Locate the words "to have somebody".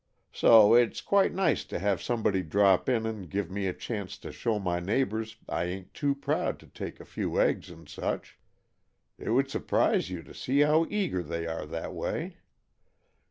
1.65-2.41